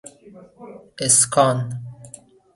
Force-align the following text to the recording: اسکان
اسکان 1.05 1.57